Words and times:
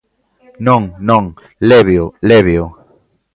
Non, 0.67 0.83
non, 1.09 1.23
léveo, 1.69 2.05
léveo. 2.29 2.65